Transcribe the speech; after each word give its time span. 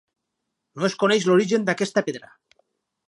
No 0.79 0.87
es 0.87 0.95
coneix 1.03 1.27
l'origen 1.31 1.67
d'aquesta 1.67 2.05
pedra. 2.09 2.33